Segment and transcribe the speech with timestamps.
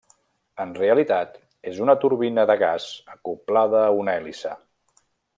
[0.63, 1.35] En realitat
[1.73, 4.55] és una turbina de gas acoblada a una hèlice.